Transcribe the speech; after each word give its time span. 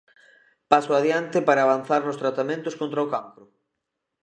Paso 0.71 0.91
adiante 0.99 1.37
para 1.47 1.61
avanzar 1.67 2.01
nos 2.03 2.19
tratamentos 2.23 2.77
contra 2.79 3.05
o 3.05 3.09
cancro. 3.13 3.45